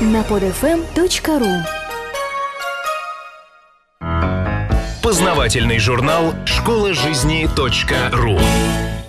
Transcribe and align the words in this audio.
на 0.00 0.22
podfm.ru 0.22 1.62
Познавательный 5.02 5.78
журнал 5.78 6.32
«Школа 6.46 6.94
жизни 6.94 7.46
.ру» 8.12 8.38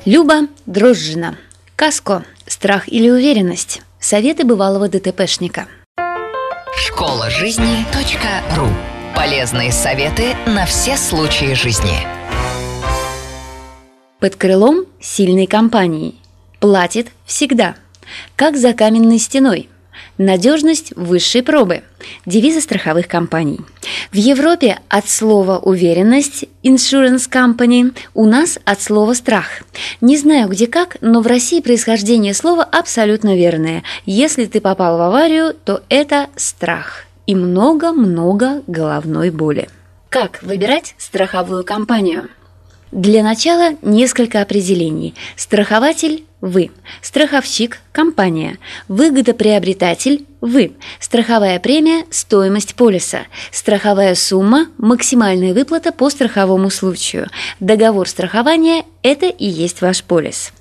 Люба 0.04 0.48
Дрожжина. 0.66 1.38
Каско. 1.78 2.26
Страх 2.46 2.90
или 2.90 3.10
уверенность. 3.10 3.82
Советы 4.02 4.44
бывалого 4.44 4.90
ДТПшника. 4.90 5.68
Школа 6.76 7.30
жизни 7.30 7.86
.ру 8.58 8.68
Полезные 9.16 9.72
советы 9.72 10.36
на 10.46 10.66
все 10.66 10.98
случаи 10.98 11.54
жизни. 11.54 12.00
Под 14.20 14.36
крылом 14.36 14.86
сильной 15.00 15.48
компании. 15.48 16.16
Платит 16.60 17.08
всегда. 17.26 17.76
Как 18.36 18.58
за 18.58 18.74
каменной 18.74 19.20
стеной. 19.20 19.70
Надежность 20.22 20.94
высшей 20.96 21.42
пробы. 21.42 21.82
Девизы 22.28 22.62
страховых 22.62 23.08
компаний. 23.08 23.60
В 24.12 24.18
Европе 24.18 24.78
от 24.88 25.10
слова 25.10 25.58
«уверенность» 25.58 26.46
insurance 26.64 27.28
company, 27.28 27.92
у 28.14 28.28
нас 28.28 28.60
от 28.64 28.84
слова 28.84 29.16
«страх». 29.16 29.64
Не 30.00 30.18
знаю 30.18 30.48
где 30.48 30.68
как, 30.68 30.98
но 31.02 31.22
в 31.22 31.28
России 31.28 31.60
происхождение 31.60 32.36
слова 32.36 32.64
абсолютно 32.64 33.36
верное. 33.36 33.82
Если 34.06 34.46
ты 34.46 34.62
попал 34.62 35.00
в 35.00 35.02
аварию, 35.02 35.56
то 35.56 35.82
это 35.90 36.28
страх. 36.36 37.06
И 37.26 37.34
много-много 37.34 38.62
головной 38.68 39.32
боли. 39.32 39.70
Как 40.10 40.44
выбирать 40.44 40.94
страховую 41.00 41.64
компанию? 41.64 42.30
Для 42.92 43.24
начала 43.24 43.76
несколько 43.82 44.42
определений. 44.42 45.16
Страхователь– 45.38 46.26
вы. 46.42 46.72
Страховщик– 47.02 47.80
компания. 47.94 48.58
Выгодоприобретатель– 48.90 50.26
вы. 50.42 50.74
Страховая 51.00 51.60
премия– 51.62 52.04
стоимость 52.12 52.76
полиса. 52.76 53.28
Страховая 53.50 54.14
сумма– 54.16 54.68
максимальная 54.78 55.54
выплата 55.54 55.94
по 55.94 56.10
страховому 56.10 56.70
случаю. 56.70 57.30
Договор 57.62 58.10
страхования– 58.10 58.84
это 59.04 59.28
и 59.28 59.46
есть 59.46 59.82
ваш 59.82 60.04
полис. 60.04 60.52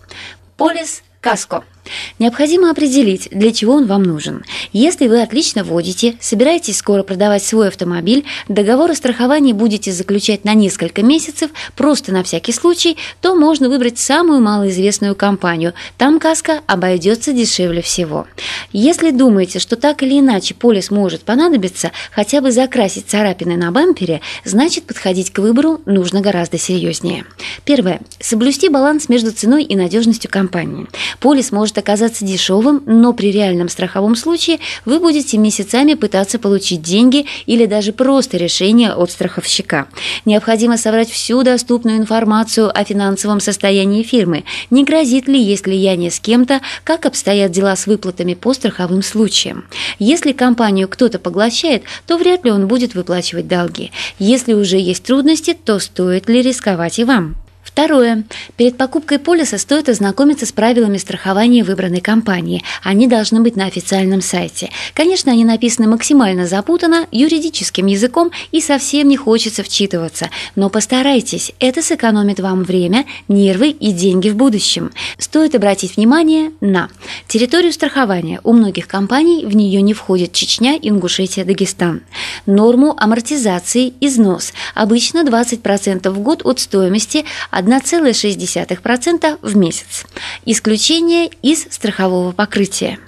Полис– 0.56 1.02
каско– 1.20 1.64
Необходимо 2.18 2.70
определить, 2.70 3.28
для 3.30 3.52
чего 3.52 3.74
он 3.74 3.86
вам 3.86 4.02
нужен. 4.02 4.44
Если 4.72 5.08
вы 5.08 5.22
отлично 5.22 5.64
водите, 5.64 6.16
собираетесь 6.20 6.76
скоро 6.76 7.02
продавать 7.02 7.42
свой 7.42 7.68
автомобиль, 7.68 8.24
договор 8.48 8.90
о 8.90 8.94
страховании 8.94 9.52
будете 9.52 9.92
заключать 9.92 10.44
на 10.44 10.54
несколько 10.54 11.02
месяцев, 11.02 11.50
просто 11.76 12.12
на 12.12 12.22
всякий 12.22 12.52
случай, 12.52 12.96
то 13.20 13.34
можно 13.34 13.68
выбрать 13.68 13.98
самую 13.98 14.40
малоизвестную 14.40 15.14
компанию. 15.14 15.74
Там 15.96 16.20
каска 16.20 16.60
обойдется 16.66 17.32
дешевле 17.32 17.82
всего. 17.82 18.26
Если 18.72 19.10
думаете, 19.10 19.58
что 19.58 19.76
так 19.76 20.02
или 20.02 20.20
иначе 20.20 20.54
полис 20.54 20.90
может 20.90 21.22
понадобиться, 21.22 21.92
хотя 22.12 22.40
бы 22.40 22.52
закрасить 22.52 23.08
царапины 23.08 23.56
на 23.56 23.70
бампере, 23.70 24.20
значит 24.44 24.84
подходить 24.84 25.32
к 25.32 25.38
выбору 25.38 25.80
нужно 25.86 26.20
гораздо 26.20 26.58
серьезнее. 26.58 27.24
Первое. 27.64 28.00
Соблюсти 28.20 28.68
баланс 28.68 29.08
между 29.08 29.32
ценой 29.32 29.64
и 29.64 29.76
надежностью 29.76 30.30
компании. 30.30 30.86
Полис 31.20 31.52
может 31.52 31.69
оказаться 31.78 32.24
дешевым, 32.24 32.82
но 32.86 33.12
при 33.12 33.30
реальном 33.30 33.68
страховом 33.68 34.16
случае 34.16 34.58
вы 34.84 35.00
будете 35.00 35.38
месяцами 35.38 35.94
пытаться 35.94 36.38
получить 36.38 36.82
деньги 36.82 37.26
или 37.46 37.66
даже 37.66 37.92
просто 37.92 38.36
решение 38.36 38.92
от 38.92 39.10
страховщика. 39.10 39.88
Необходимо 40.24 40.76
собрать 40.76 41.10
всю 41.10 41.42
доступную 41.42 41.98
информацию 41.98 42.70
о 42.76 42.84
финансовом 42.84 43.40
состоянии 43.40 44.02
фирмы, 44.02 44.44
не 44.70 44.84
грозит 44.84 45.28
ли 45.28 45.40
есть 45.40 45.66
влияние 45.66 46.10
с 46.10 46.20
кем-то, 46.20 46.60
как 46.84 47.06
обстоят 47.06 47.52
дела 47.52 47.76
с 47.76 47.86
выплатами 47.86 48.34
по 48.34 48.54
страховым 48.54 49.02
случаям. 49.02 49.64
Если 49.98 50.32
компанию 50.32 50.88
кто-то 50.88 51.18
поглощает, 51.18 51.84
то 52.06 52.16
вряд 52.16 52.44
ли 52.44 52.50
он 52.50 52.68
будет 52.68 52.94
выплачивать 52.94 53.48
долги. 53.48 53.92
Если 54.18 54.52
уже 54.52 54.78
есть 54.78 55.04
трудности, 55.04 55.54
то 55.54 55.78
стоит 55.78 56.28
ли 56.28 56.42
рисковать 56.42 56.98
и 56.98 57.04
вам? 57.04 57.36
Второе. 57.62 58.24
Перед 58.56 58.78
покупкой 58.78 59.18
полиса 59.18 59.58
стоит 59.58 59.88
ознакомиться 59.88 60.46
с 60.46 60.52
правилами 60.52 60.96
страхования 60.96 61.62
выбранной 61.62 62.00
компании. 62.00 62.64
Они 62.82 63.06
должны 63.06 63.40
быть 63.42 63.54
на 63.54 63.66
официальном 63.66 64.22
сайте. 64.22 64.70
Конечно, 64.94 65.30
они 65.30 65.44
написаны 65.44 65.86
максимально 65.86 66.46
запутанно, 66.46 67.06
юридическим 67.10 67.86
языком 67.86 68.30
и 68.50 68.60
совсем 68.60 69.08
не 69.08 69.16
хочется 69.16 69.62
вчитываться. 69.62 70.30
Но 70.56 70.70
постарайтесь, 70.70 71.52
это 71.60 71.82
сэкономит 71.82 72.40
вам 72.40 72.64
время, 72.64 73.04
нервы 73.28 73.68
и 73.70 73.92
деньги 73.92 74.30
в 74.30 74.36
будущем. 74.36 74.90
Стоит 75.18 75.54
обратить 75.54 75.96
внимание 75.96 76.52
на 76.60 76.88
территорию 77.28 77.72
страхования. 77.72 78.40
У 78.42 78.54
многих 78.54 78.88
компаний 78.88 79.44
в 79.44 79.54
нее 79.54 79.82
не 79.82 79.92
входит 79.92 80.32
Чечня, 80.32 80.78
Ингушетия, 80.80 81.44
Дагестан. 81.44 82.02
Норму 82.46 82.94
амортизации 82.98 83.92
износ. 84.00 84.54
Обычно 84.74 85.24
20% 85.24 86.08
в 86.10 86.18
год 86.20 86.40
от 86.44 86.58
стоимости– 86.58 87.26
1,6% 87.52 89.38
в 89.42 89.56
месяц. 89.56 90.04
Исключение 90.44 91.30
из 91.42 91.66
страхового 91.70 92.32
покрытия. 92.32 92.98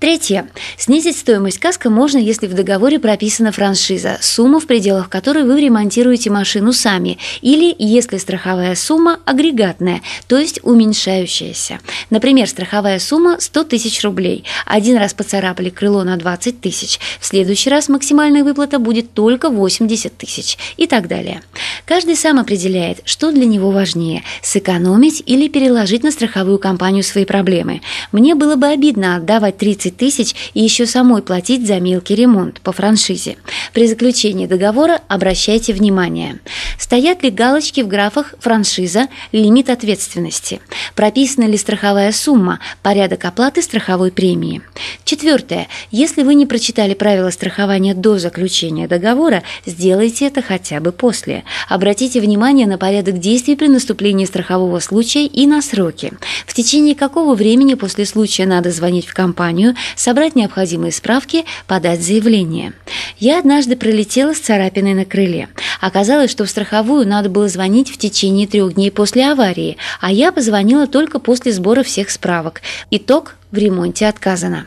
Третье. 0.00 0.48
Снизить 0.76 1.16
стоимость 1.16 1.58
каска 1.58 1.90
можно, 1.90 2.18
если 2.18 2.46
в 2.46 2.54
договоре 2.54 3.00
прописана 3.00 3.50
франшиза, 3.50 4.18
сумма, 4.20 4.60
в 4.60 4.66
пределах 4.66 5.08
которой 5.08 5.42
вы 5.42 5.60
ремонтируете 5.60 6.30
машину 6.30 6.72
сами, 6.72 7.18
или 7.40 7.74
если 7.76 8.18
страховая 8.18 8.76
сумма 8.76 9.18
агрегатная, 9.24 10.02
то 10.28 10.38
есть 10.38 10.60
уменьшающаяся. 10.62 11.80
Например, 12.10 12.46
страховая 12.46 13.00
сумма 13.00 13.38
100 13.40 13.64
тысяч 13.64 14.04
рублей. 14.04 14.44
Один 14.66 14.98
раз 14.98 15.14
поцарапали 15.14 15.68
крыло 15.68 16.04
на 16.04 16.16
20 16.16 16.60
тысяч, 16.60 17.00
в 17.18 17.26
следующий 17.26 17.70
раз 17.70 17.88
максимальная 17.88 18.44
выплата 18.44 18.78
будет 18.78 19.14
только 19.14 19.50
80 19.50 20.16
тысяч 20.16 20.58
и 20.76 20.86
так 20.86 21.08
далее. 21.08 21.42
Каждый 21.86 22.14
сам 22.14 22.38
определяет, 22.38 23.00
что 23.04 23.32
для 23.32 23.46
него 23.46 23.72
важнее– 23.72 24.22
сэкономить 24.42 25.24
или 25.26 25.48
переложить 25.48 26.04
на 26.04 26.12
страховую 26.12 26.60
компанию 26.60 27.02
свои 27.02 27.24
проблемы. 27.24 27.80
Мне 28.12 28.36
было 28.36 28.54
бы 28.54 28.68
обидно 28.68 29.16
отдавать 29.16 29.58
30 29.58 29.87
30 29.90 29.96
тысяч 29.96 30.34
и 30.54 30.62
еще 30.62 30.86
самой 30.86 31.22
платить 31.22 31.66
за 31.66 31.80
мелкий 31.80 32.14
ремонт 32.14 32.60
по 32.60 32.72
франшизе. 32.72 33.36
При 33.72 33.86
заключении 33.86 34.46
договора 34.46 35.00
обращайте 35.08 35.72
внимание. 35.72 36.38
Стоят 36.78 37.22
ли 37.22 37.30
галочки 37.30 37.82
в 37.82 37.88
графах 37.88 38.34
«франшиза», 38.40 39.08
«лимит 39.32 39.70
ответственности», 39.70 40.60
прописана 40.94 41.44
ли 41.44 41.56
страховая 41.56 42.12
сумма, 42.12 42.60
порядок 42.82 43.24
оплаты 43.24 43.62
страховой 43.62 44.10
премии. 44.10 44.62
Четвертое. 45.04 45.68
Если 45.90 46.22
вы 46.22 46.34
не 46.34 46.46
прочитали 46.46 46.94
правила 46.94 47.30
страхования 47.30 47.94
до 47.94 48.18
заключения 48.18 48.88
договора, 48.88 49.42
сделайте 49.66 50.26
это 50.26 50.42
хотя 50.42 50.80
бы 50.80 50.92
после. 50.92 51.44
Обратите 51.68 52.20
внимание 52.20 52.66
на 52.66 52.78
порядок 52.78 53.18
действий 53.18 53.56
при 53.56 53.68
наступлении 53.68 54.24
страхового 54.24 54.80
случая 54.80 55.26
и 55.26 55.46
на 55.46 55.62
сроки. 55.62 56.12
В 56.46 56.54
течение 56.54 56.94
какого 56.94 57.34
времени 57.34 57.74
после 57.74 58.06
случая 58.06 58.46
надо 58.46 58.70
звонить 58.70 59.06
в 59.06 59.14
компанию, 59.14 59.74
собрать 59.96 60.36
необходимые 60.36 60.92
справки, 60.92 61.44
подать 61.66 62.02
заявление. 62.02 62.72
Я 63.18 63.38
однажды 63.38 63.76
пролетела 63.76 64.34
с 64.34 64.38
царапиной 64.38 64.94
на 64.94 65.04
крыле. 65.04 65.48
Оказалось, 65.80 66.30
что 66.30 66.44
в 66.44 66.50
страховую 66.50 67.06
надо 67.06 67.28
было 67.28 67.48
звонить 67.48 67.90
в 67.90 67.98
течение 67.98 68.46
трех 68.46 68.74
дней 68.74 68.90
после 68.90 69.30
аварии, 69.30 69.76
а 70.00 70.12
я 70.12 70.32
позвонила 70.32 70.86
только 70.86 71.18
после 71.18 71.52
сбора 71.52 71.82
всех 71.82 72.10
справок. 72.10 72.62
Итог– 72.90 73.36
в 73.50 73.56
ремонте 73.56 74.06
отказано. 74.06 74.66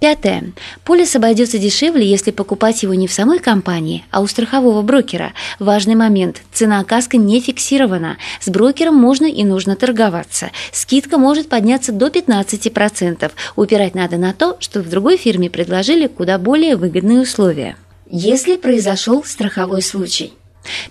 Пятое. 0.00 0.52
Полис 0.84 1.14
обойдется 1.14 1.58
дешевле, 1.58 2.04
если 2.04 2.32
покупать 2.32 2.82
его 2.82 2.94
не 2.94 3.06
в 3.06 3.12
самой 3.12 3.38
компании, 3.38 4.04
а 4.10 4.20
у 4.20 4.26
страхового 4.26 4.82
брокера. 4.82 5.32
Важный 5.58 5.94
момент. 5.94 6.42
Цена 6.52 6.82
каска 6.84 7.16
не 7.16 7.40
фиксирована. 7.40 8.16
С 8.40 8.48
брокером 8.48 8.96
можно 8.96 9.26
и 9.26 9.44
нужно 9.44 9.76
торговаться. 9.76 10.50
Скидка 10.72 11.18
может 11.18 11.48
подняться 11.48 11.92
до 11.92 12.08
15%. 12.08 13.30
Упирать 13.54 13.94
надо 13.94 14.16
на 14.16 14.32
то, 14.32 14.56
что 14.58 14.80
в 14.80 14.88
другой 14.88 15.16
фирме 15.16 15.48
предложили 15.50 16.08
куда 16.08 16.38
более 16.38 16.76
выгодные 16.76 17.20
условия. 17.20 17.76
Если 18.10 18.56
произошел 18.56 19.22
страховой 19.24 19.82
случай. 19.82 20.32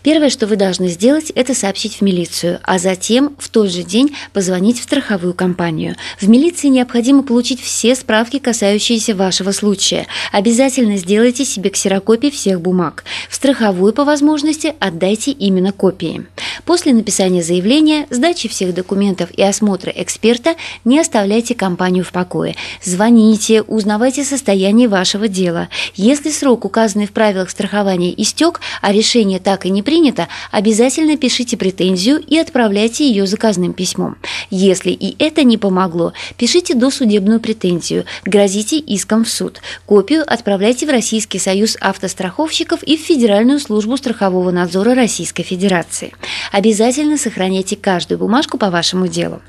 Первое, 0.03 0.29
что 0.29 0.47
вы 0.47 0.55
должны 0.55 0.87
сделать, 0.87 1.31
это 1.31 1.53
сообщить 1.53 1.95
в 1.95 2.01
милицию, 2.01 2.59
а 2.63 2.77
затем 2.77 3.35
в 3.37 3.49
тот 3.49 3.69
же 3.69 3.83
день 3.83 4.15
позвонить 4.33 4.79
в 4.79 4.83
страховую 4.83 5.33
компанию. 5.33 5.95
В 6.19 6.27
милиции 6.27 6.67
необходимо 6.67 7.23
получить 7.23 7.61
все 7.61 7.95
справки, 7.95 8.39
касающиеся 8.39 9.15
вашего 9.15 9.51
случая. 9.51 10.07
Обязательно 10.31 10.97
сделайте 10.97 11.45
себе 11.45 11.69
ксерокопии 11.69 12.29
всех 12.29 12.61
бумаг. 12.61 13.03
Страховую 13.41 13.91
по 13.91 14.05
возможности 14.05 14.75
отдайте 14.79 15.31
именно 15.31 15.71
копии. 15.71 16.27
После 16.63 16.93
написания 16.93 17.41
заявления, 17.41 18.05
сдачи 18.11 18.47
всех 18.47 18.71
документов 18.71 19.31
и 19.31 19.41
осмотра 19.41 19.91
эксперта 19.95 20.53
не 20.85 20.99
оставляйте 20.99 21.55
компанию 21.55 22.03
в 22.03 22.11
покое. 22.11 22.55
Звоните, 22.83 23.63
узнавайте 23.63 24.23
состояние 24.23 24.87
вашего 24.87 25.27
дела. 25.27 25.69
Если 25.95 26.29
срок, 26.29 26.65
указанный 26.65 27.07
в 27.07 27.13
правилах 27.13 27.49
страхования, 27.49 28.13
истек, 28.15 28.61
а 28.79 28.93
решение 28.93 29.39
так 29.39 29.65
и 29.65 29.71
не 29.71 29.81
принято, 29.81 30.27
обязательно 30.51 31.17
пишите 31.17 31.57
претензию 31.57 32.19
и 32.19 32.37
отправляйте 32.37 33.07
ее 33.07 33.25
заказным 33.25 33.73
письмом. 33.73 34.17
Если 34.51 34.91
и 34.91 35.15
это 35.17 35.43
не 35.43 35.57
помогло, 35.57 36.13
пишите 36.37 36.75
досудебную 36.75 37.39
претензию, 37.39 38.05
грозите 38.23 38.77
иском 38.77 39.23
в 39.23 39.29
суд. 39.31 39.61
Копию 39.87 40.23
отправляйте 40.31 40.85
в 40.85 40.91
Российский 40.91 41.39
союз 41.39 41.75
автостраховщиков 41.81 42.83
и 42.83 42.97
в 42.97 43.01
Федеральную 43.31 43.61
службу 43.61 43.95
страхового 43.95 44.51
надзора 44.51 44.93
Российской 44.93 45.43
Федерации. 45.43 46.11
Обязательно 46.51 47.17
сохраняйте 47.17 47.77
каждую 47.77 48.17
бумажку 48.17 48.57
по 48.57 48.69
вашему 48.69 49.07
делу. 49.07 49.41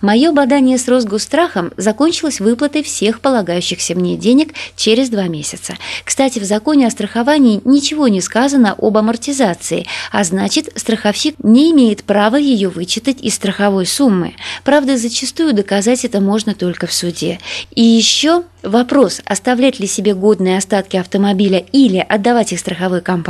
Мое 0.00 0.30
бадание 0.30 0.78
с 0.78 0.86
Росгострахом 0.86 1.72
закончилось 1.76 2.38
выплатой 2.38 2.84
всех 2.84 3.20
полагающихся 3.20 3.96
мне 3.96 4.16
денег 4.16 4.54
через 4.76 5.08
два 5.08 5.24
месяца. 5.24 5.74
Кстати, 6.04 6.38
в 6.38 6.44
законе 6.44 6.86
о 6.86 6.90
страховании 6.90 7.60
ничего 7.64 8.06
не 8.06 8.20
сказано 8.20 8.76
об 8.78 8.96
амортизации, 8.96 9.86
а 10.12 10.22
значит, 10.22 10.68
страховщик 10.76 11.34
не 11.42 11.72
имеет 11.72 12.04
права 12.04 12.36
ее 12.36 12.68
вычитать 12.68 13.20
из 13.20 13.34
страховой 13.34 13.86
суммы. 13.86 14.34
Правда, 14.62 14.96
зачастую 14.96 15.54
доказать 15.54 16.04
это 16.04 16.20
можно 16.20 16.54
только 16.54 16.86
в 16.86 16.92
суде. 16.92 17.40
И 17.74 17.82
еще 17.82 18.44
вопрос, 18.62 19.20
оставлять 19.24 19.80
ли 19.80 19.86
себе 19.86 20.14
годные 20.14 20.58
остатки 20.58 20.96
автомобиля 20.96 21.64
или 21.72 21.98
отдавать 21.98 22.52
их 22.52 22.60
страховой 22.60 23.00
компании, 23.00 23.23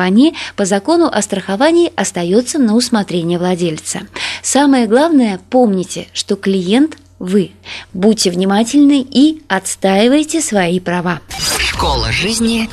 по 0.57 0.65
закону 0.65 1.09
о 1.11 1.23
страховании 1.23 1.93
остается 1.97 2.59
на 2.59 2.75
усмотрение 2.75 3.39
владельца. 3.39 4.01
Самое 4.43 4.87
главное, 4.87 5.41
помните, 5.51 6.09
что 6.13 6.37
клиент 6.37 6.99
вы. 7.19 7.53
Будьте 7.93 8.31
внимательны 8.31 9.07
и 9.09 9.43
отстаивайте 9.49 10.41
свои 10.41 10.81
права. 10.81 11.21
Школа 11.59 12.13
жизни 12.13 12.69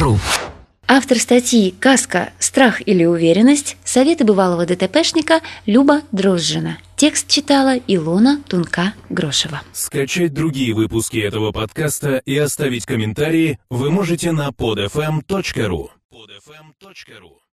.ру 0.00 0.18
Автор 0.88 1.18
статьи 1.18 1.74
«Каска. 1.80 2.30
Страх 2.38 2.80
или 2.86 3.04
уверенность. 3.04 3.76
Советы 3.84 4.24
бывалого 4.24 4.66
ДТПшника» 4.66 5.40
Люба 5.66 6.02
Дрожжина. 6.12 6.78
Текст 6.94 7.26
читала 7.28 7.76
Илона 7.88 8.40
Тунка-Грошева. 8.48 9.62
Скачать 9.72 10.32
другие 10.32 10.74
выпуски 10.74 11.18
этого 11.18 11.50
подкаста 11.50 12.22
и 12.24 12.38
оставить 12.38 12.86
комментарии 12.86 13.58
вы 13.68 13.90
можете 13.90 14.30
на 14.30 14.50
podfm.ru. 14.50 15.88
podfm.ru 16.16 17.45